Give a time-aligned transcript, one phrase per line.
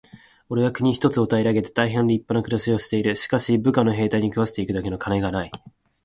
[0.49, 3.09] 「おれは国一つを平げて大へん立派な暮しをしている。
[3.11, 5.51] がしかし、部下の兵隊に食わして行くだけの金がない。」